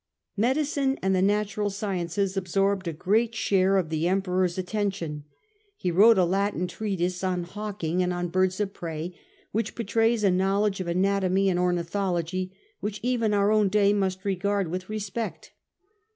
Medicine 0.35 0.97
and 1.03 1.15
the 1.15 1.21
Natural 1.21 1.69
Sciences 1.69 2.35
absorbed 2.35 2.87
a 2.87 2.91
great 2.91 3.35
share 3.35 3.77
of 3.77 3.89
the 3.89 4.07
Emperor's 4.07 4.57
attention. 4.57 5.25
He 5.77 5.91
wrote 5.91 6.17
a 6.17 6.25
Latin 6.25 6.61
ii8 6.61 6.63
STUPOR 6.63 6.63
MUNDI 6.63 6.73
treatise 6.77 7.23
on 7.23 7.43
hawking 7.43 8.01
and 8.01 8.11
on 8.11 8.29
birds 8.29 8.59
of 8.59 8.73
prey 8.73 9.13
which 9.51 9.75
betrays 9.75 10.23
a 10.23 10.31
knowledge 10.31 10.79
of 10.79 10.87
anatomy 10.87 11.49
and 11.49 11.59
ornithology 11.59 12.51
which 12.79 12.99
even 13.03 13.31
our 13.31 13.51
own 13.51 13.69
day 13.69 13.93
must 13.93 14.25
regard 14.25 14.69
with 14.69 14.89
respect. 14.89 15.51